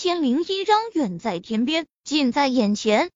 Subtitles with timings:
[0.00, 3.10] 千零一张远在天边，近在眼前，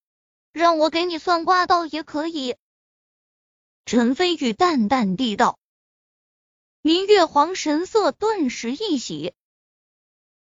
[0.50, 2.56] 让我给你算卦倒也可以。”
[3.86, 5.60] 陈飞宇淡淡地道。
[6.80, 9.32] 林月皇神色顿时一喜，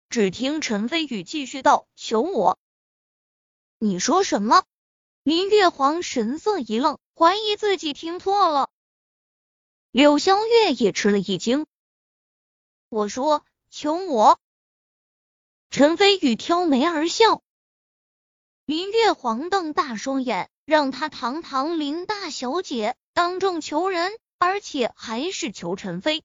[0.09, 2.61] 只听陈飞宇继续道：“求我。”
[3.81, 4.63] 你说什么？
[5.25, 8.71] 林月皇神色一愣，怀疑自己听错了。
[9.91, 11.67] 柳香月也吃了一惊。
[12.89, 14.39] 我说求我。
[15.71, 17.43] 陈飞宇挑眉而笑。
[18.65, 26.25] 林月皇瞪大双眼，让他堂堂林大小姐当众求人，而且还是求陈飞。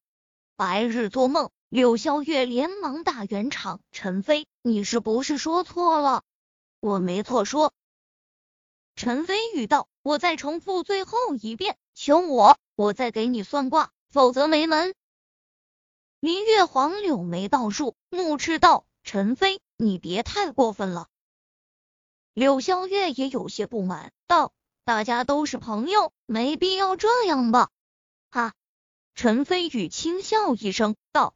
[0.55, 6.23] 白日做梦，柳萧月连忙打圆场：“陈飞，你是不是说错了？”
[6.81, 7.71] 我没错，说。
[8.95, 14.95] 陈飞宇道：“我再重复最后一遍，求我，我再给你算卦，否则没门。”
[16.19, 21.07] 林月皇柳眉倒竖，怒斥道：“陈飞，你别太过分了。”
[22.33, 24.51] 柳香月也有些不满，道
[24.83, 27.69] ：“大家都是朋友，没必要这样吧？”
[28.31, 28.53] 哈！
[29.13, 31.35] 陈飞宇轻笑一声，道。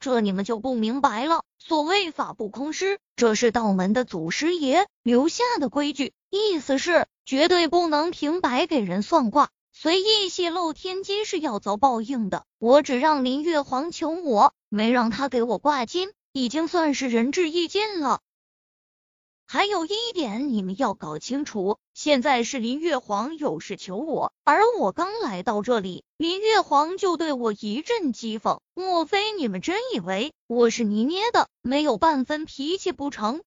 [0.00, 1.44] 这你们就不明白了。
[1.58, 12.46] 所谓法不空师，这是道门的祖师爷留下的规矩，意思是绝对不能平白给人算卦，随意泄露天机是要遭报应的。
[12.58, 18.20] 我只让林月皇求我，没让他给我挂金，已经算是仁至义尽了。
[19.46, 28.60] 还有一点，你们要搞清楚，现在是林月皇有事求我，而我刚来到这里，林月皇就对我一阵讥讽。
[28.74, 33.42] 莫非你们真以为我是泥捏的，没有半分脾气不成？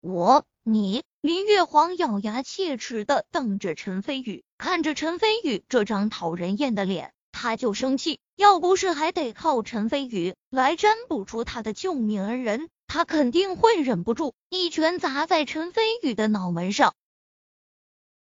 [0.00, 8.18] 我你林月皇咬牙切齿的瞪着陈飞宇，看着陈飞宇这张讨人厌的脸，他就生气。
[8.34, 12.68] 要不是还得靠陈飞宇来占卜出他的救命恩人。
[12.88, 16.94] 他肯定会忍不住一拳砸在陈飞宇的脑门上。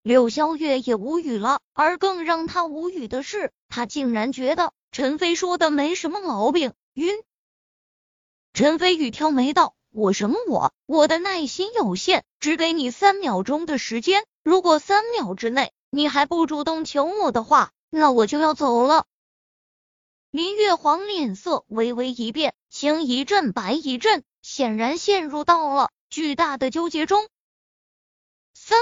[0.03, 6.75] 柳萧月也无语了，而更让他无语的是，他竟然觉得陈飞说的没什么毛病。
[6.95, 7.23] 晕。
[8.53, 10.73] 陈飞宇挑眉道：“我什么我？
[10.85, 14.25] 我的耐心有限，只给你三秒钟的时间。
[14.43, 19.05] 如果三秒之内你还不主动求我的话，那我就要走了。”
[20.37, 24.23] 林月皇脸色微微一变，青一阵白一阵。
[24.43, 27.31] 显然陷入到了巨大的纠结中。
[28.53, 28.79] 三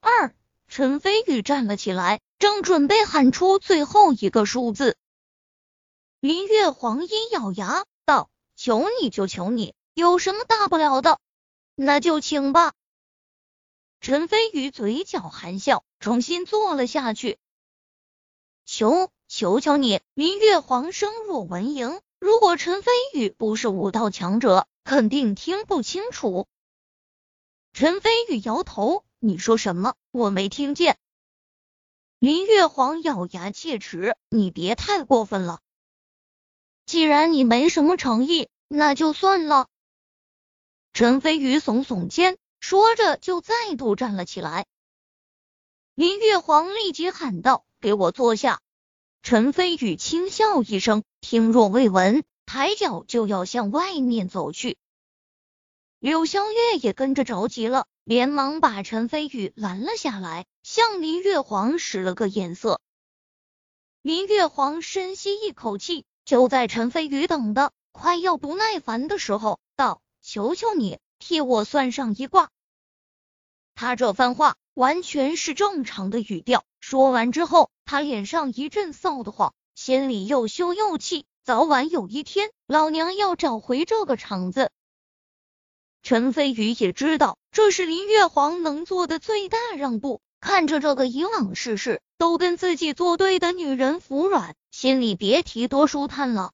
[0.00, 0.34] 二，
[0.66, 4.96] 陈飞宇站了起来，正准备喊出最后一个数字。
[6.18, 11.20] 林月皇一咬牙道：“求你就求你，有什么大不了的？
[11.76, 12.72] 那就请吧。”
[14.02, 17.38] 陈飞宇嘴角含笑，重新坐了下去。
[18.64, 20.00] 求求求你！
[20.14, 22.00] 林月皇声若蚊蝇。
[22.18, 26.46] 如果陈飞宇不是武道强者，肯定听不清楚。
[27.72, 29.94] 陈飞宇摇头：“你说什么？
[30.12, 30.96] 我没听见。”
[32.18, 35.60] 林月皇咬牙切齿：“你别太过分了。
[36.86, 39.68] 既然你没什么诚意，那就算了。”
[40.94, 44.66] 陈飞宇耸耸肩，说着就再度站了起来。
[45.94, 48.60] 林月皇立即喊道：“给我坐下！”
[49.28, 52.22] 陈飞宇轻笑一声，听若未闻。
[52.44, 54.78] 抬脚就要向外面走去，
[55.98, 62.80] 柳香月也跟着着急了，连忙把陈飞宇拦了下来，向林月皇使了个眼色。
[64.00, 72.50] 林月皇深吸一口气，就在陈飞宇等的快要不耐烦的时候，道：“求求你替我算上一卦。”
[73.74, 81.24] 他这番话完全是正常的语调，说完之后，他脸上一阵臊得慌，心里又羞又气。
[81.44, 84.72] 早晚有一天，老娘要找回这个场子。
[86.02, 96.50] 陈飞宇也知道这是林月皇能做的最大让步，看着这个以往事事都跟自己作对的女人服软，心里别提多舒坦了。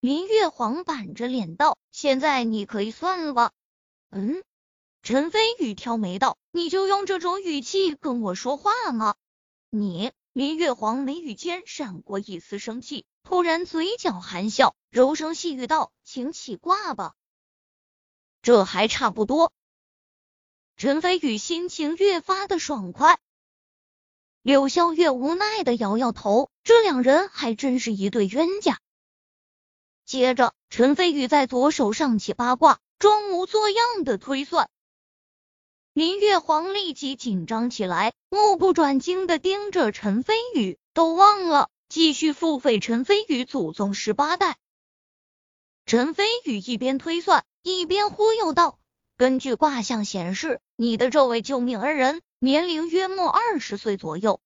[0.00, 3.50] 林月皇板着脸道：“现在你可以算了吧。”
[4.10, 4.42] 嗯，
[5.02, 9.14] 陈飞宇挑眉道：“你就用这种语气跟我说话吗？”
[9.70, 13.04] 你林月皇眉宇间闪过一丝生气。
[13.22, 17.14] 突然，嘴角含笑，柔声细语道：“请起卦吧。”
[18.40, 19.52] 这还差不多。
[20.78, 23.18] 陈飞宇心情越发的爽快。
[24.40, 28.80] 柳萧月无奈的摇摇头，这两人还真是一对冤家。
[30.06, 34.70] 接着，陈飞宇在左手上起八卦，装模作样的推算。
[35.98, 41.70] 林月皇立即紧张起来，目不转睛的盯着陈飞宇，都忘了。
[41.88, 44.58] 继续付费，陈飞宇祖宗十八代。
[45.86, 48.78] 陈飞宇一边推算，一边忽悠道
[49.18, 54.40] ：“根据卦象显示，你的这位救命恩人年龄约莫二十岁左右。”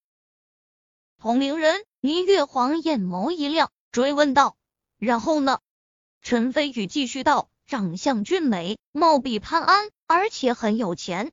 [1.21, 4.57] 同龄人林月皇眼眸一亮，追问道
[4.97, 5.61] ：“然后呢？”
[6.23, 11.31] 陈飞宇继续道：“长相俊美，貌比潘安，而且很有钱，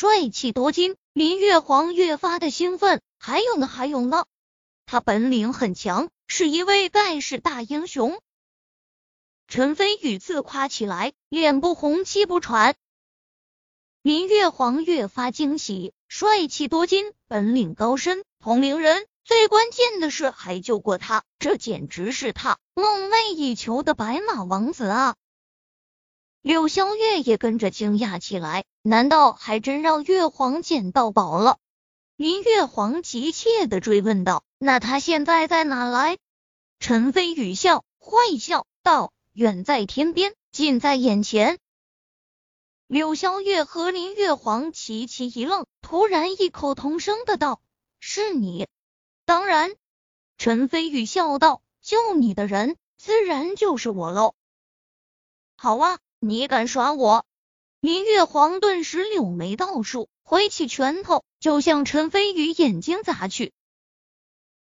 [0.00, 3.02] 帅气多金。”林月皇越发的兴奋。
[3.18, 4.26] 还有呢，还有呢，
[4.86, 8.20] 他本领很强，是一位盖世大英雄。
[9.48, 12.76] 陈飞宇自夸起来，脸不红气不喘。
[14.00, 25.16] 林月皇越发惊喜，帅气多金，本领高深，同龄人，最关键的是还救过他，这简直是他梦寐以求的白马王子啊！
[26.40, 31.58] 柳香月也跟着惊讶起来，难道还真让月皇捡到宝了？
[32.16, 36.18] 林月皇急切的追问道：“那他现在在哪来？”
[36.80, 41.58] 陈飞宇笑，坏笑道：“远在天边，近在眼前。”
[42.86, 47.60] 柳萧月和林月皇齐齐一愣，突然异口同声的道
[48.00, 48.66] ：“是你？”
[49.26, 49.74] 当然，
[50.38, 54.34] 陈飞宇笑道：“救你的人，自然就是我喽。”
[55.54, 57.24] 好啊，你敢耍我？
[57.80, 60.08] 林月皇顿时柳眉倒竖。
[60.24, 63.54] 挥起拳头就向陈飞宇眼睛砸去，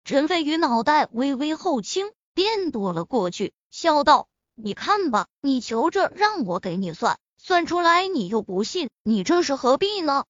[0.06, 10.24] 陈飞宇脑袋微微后倾，便躲了过去，笑道：“你看吧，你求着让我给你算，算出来你又不信，你这是何必呢？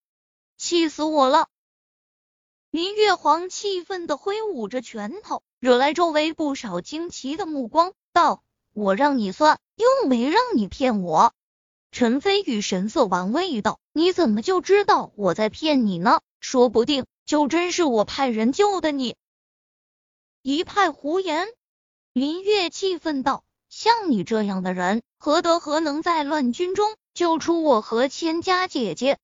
[0.58, 1.50] 气死我了！”
[2.72, 8.44] 林月皇气愤的挥舞着拳头，惹来周围不少惊奇的目光，道
[8.74, 11.34] ：“我让你算，又没让你骗我。”
[11.92, 16.22] 陈飞宇神色玩味道：“你怎么就知道我在骗你呢？
[16.40, 19.16] 说不定就真是我派人救的你。”
[20.42, 21.48] 一派胡言！
[22.14, 29.20] 林月气愤道：“像你这样的人，何德何能在乱军中救出我和千家姐姐？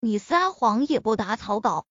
[0.00, 1.86] 你撒谎也不打草稿。”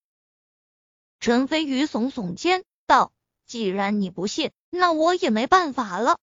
[1.20, 3.12] 陈飞宇耸耸肩道
[3.46, 6.18] ：“既然你不信，那我也没办法了。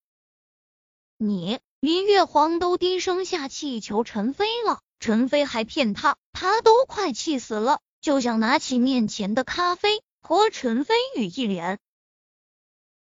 [1.18, 11.78] 你。”林月皇都低声下气求陈飞了，陈飞还骗他，他都快气死了，就想拿起面前的咖啡泼陈飞宇一脸。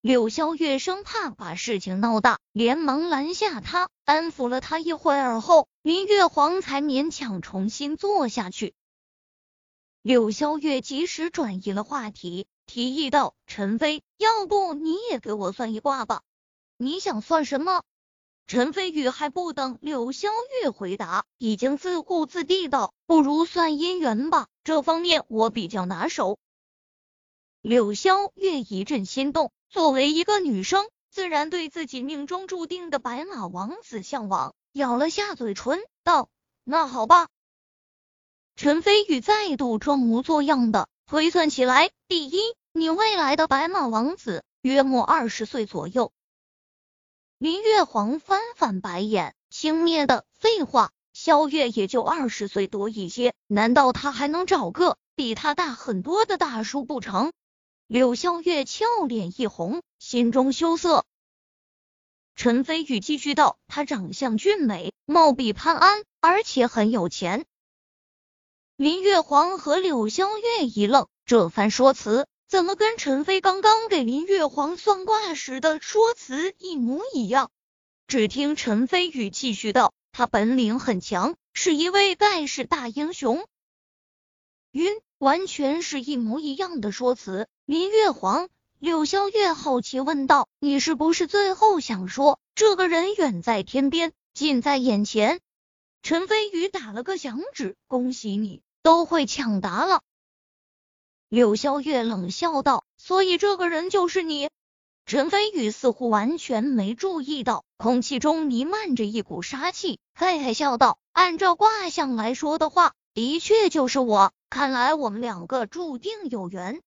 [0.02, 8.74] 柳萧月生怕把事情闹大，连忙拦下他，安抚了他一会儿后，林月皇才勉强重新坐下去。
[10.02, 16.20] 柳萧月及时转移了话题，提议道：“陈飞，要不你也给我算一卦吧？
[16.76, 17.82] 你想算什么？”
[18.46, 20.28] 陈飞宇还不等柳萧
[20.62, 26.38] 月回答，已经自顾自地道：“不如算姻缘吧，这方面我比较拿手。”
[27.62, 36.28] 柳萧月一阵心动，作为一个女生，自然对自己命中注定的白马王子向往，咬了下嘴唇，道
[36.64, 37.28] ：“那好吧。”
[38.56, 42.40] 陈飞宇再度装模作样的推算起来：“第一，
[42.72, 46.12] 你未来的白马王子约莫二十岁左右。”
[47.44, 57.34] 林月皇翻翻白眼，轻蔑的废话，萧月也就二十岁多一些，难道他还能找个比他大很多的大叔不成？
[57.86, 61.04] 柳萧月俏脸一红，心中羞涩。
[62.34, 67.44] 陈飞宇继续道：“他长相俊美，貌比潘安，而且很有钱。”
[68.78, 72.26] 林月皇和柳萧月一愣，这番说辞。
[72.46, 77.50] 怎么跟陈飞刚刚给林月皇算卦时的说辞一模一样？
[78.06, 83.44] 只听陈飞宇继续道：“他本领很强，是一位盖世大英雄。”
[84.72, 87.48] 晕，完全是一模一样的说辞。
[87.64, 88.48] 林月皇、
[88.78, 95.40] 柳萧月好奇问道：“你是不是最后想说，这个人远在天边，近在眼前？”
[96.02, 100.02] 陈飞宇打了个响指：“恭喜你，都会抢答了。”
[101.28, 104.50] 柳萧月冷笑道：“所以这个人就是你。”
[105.06, 114.32] 陈飞宇似乎完全没注意到空气中弥漫着一股杀气，嘿嘿笑道：“按照卦象来说的话，的确就是我。
[114.48, 116.80] 看来我们两个注定有缘。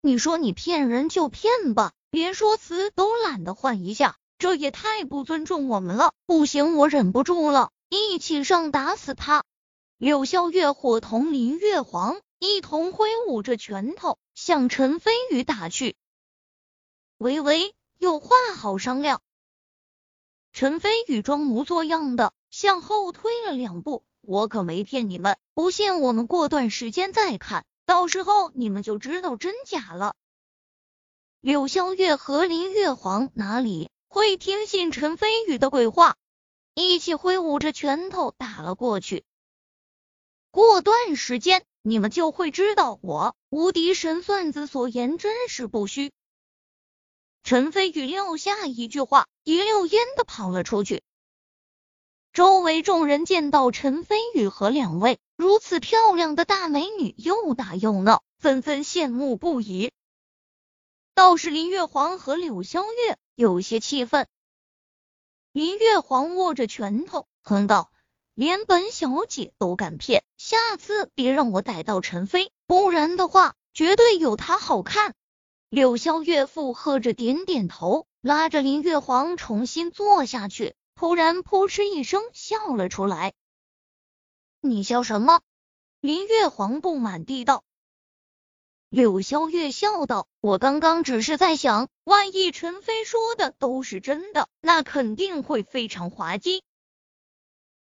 [0.00, 6.12] 你说你骗人就骗吧，连说辞都懒得换一下，这也太不尊重我们了。
[6.26, 9.42] 不行，我忍不住了，一起上打死他！”
[9.98, 12.20] 柳萧月伙同林月皇。
[12.38, 15.96] 一同挥舞着拳头向陈飞宇打去。
[17.16, 19.22] 喂喂，有话好商量。
[20.52, 30.14] 陈飞宇装模作样的向后退了两步，我可没骗你们，不信我们过段时间再看，到时候你们就知道真假了。
[31.40, 36.16] 柳萧月和林月皇哪里会听信陈飞宇的鬼话，
[36.74, 39.24] 一起挥舞着拳头打了过去。
[40.50, 46.12] 过段时间，你们就会知道我无敌神算子所言真实不虚。
[47.44, 51.04] 陈飞宇撂下一句话，一溜烟的跑了出去。
[52.32, 59.92] 周围众人见到陈飞宇和两位如此漂亮的大美女又打又闹，纷纷羡慕不已。
[61.14, 64.26] 倒是林月皇和柳萧月有些气愤。
[65.52, 67.92] 林月皇握着拳头，哼道
[68.36, 75.14] ：“连本小姐都敢骗，下次别让我逮到陈飞，不然的话，绝对有他好看。”
[75.70, 80.74] 柳萧月附和着点点头，拉着林月皇重新坐下去。
[80.94, 83.32] 突然，扑哧一声笑了出来。
[84.60, 85.40] 你笑什么？
[86.02, 87.64] 林月皇不满地道。
[88.90, 96.62] 柳萧月笑道：“我刚刚只是在想，万一陈飞说的都是真的，那肯定会非常滑稽。”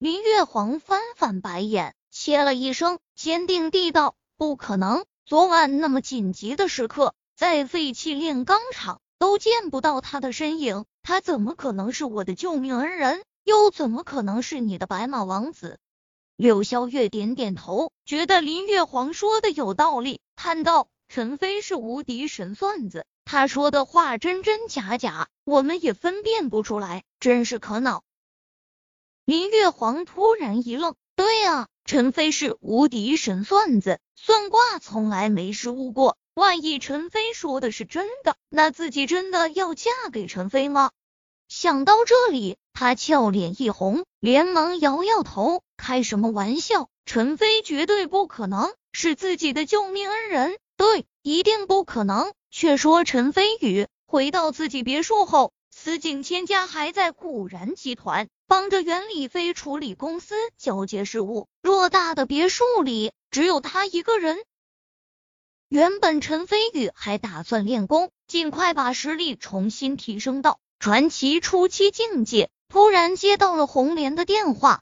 [0.01, 5.03] 林月皇翻翻白眼，切了一声，坚定地道：“不可能！
[5.25, 13.23] 昨晚那么紧急的时刻。”在废弃炼钢厂都见不到他的身影，他怎么可能是我的救命恩人？
[13.43, 15.79] 又怎么可能是你的白马王子？
[16.37, 28.01] 柳萧月点点头，觉得林月皇说的有道理，叹道：“陈飞是无敌神算子，他说的话真真假假，我们也分辨不出来，真是可恼。”
[29.29, 40.89] 林月皇突然一愣：“对啊，陈飞是无敌神算子，算卦从来没失误过。”万一陈飞说的是真的，那自己真的要嫁给陈飞吗？
[41.47, 46.89] 想到这里，他俏脸一红，连忙摇摇头：“开什么玩笑？
[47.05, 64.43] 陈飞绝对不可能是自己的救命恩人，对，一定不可能。”却说陈飞宇回到自己别墅后，司景千家还在固然集团帮着袁李飞处理公司交接事务，偌大的别墅里只有他一个人。
[65.69, 72.49] 原本陈飞宇还打算练功，尽快把实力重新提升到传奇初期境界。
[72.67, 74.81] 突然接到了红莲的电话，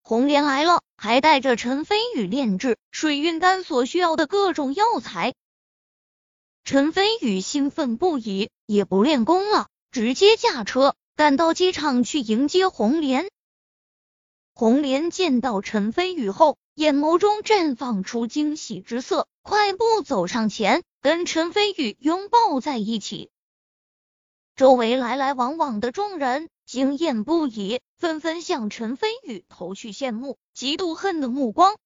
[0.00, 5.34] 红莲来了，还带着陈飞宇炼制水运丹所需要的各种药材。
[6.64, 13.30] 陈飞宇兴奋不已，也不练功了，直接驾车赶到机场去迎接红莲。
[14.52, 19.28] 红莲见到陈飞宇后，眼眸中绽放出惊喜之色。
[19.42, 23.30] 快步走上前，跟陈飞宇拥抱在一起。
[24.56, 31.76] 周围来来往往的众人惊艳不已，纷纷向陈飞宇投去羡慕、嫉妒、恨的目光。